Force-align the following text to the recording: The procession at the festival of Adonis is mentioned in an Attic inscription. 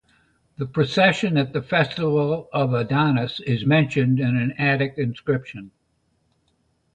The 0.57 0.65
procession 0.65 1.37
at 1.37 1.53
the 1.53 1.61
festival 1.61 2.49
of 2.51 2.73
Adonis 2.73 3.39
is 3.41 3.67
mentioned 3.67 4.19
in 4.19 4.35
an 4.35 4.51
Attic 4.53 4.95
inscription. 4.97 5.69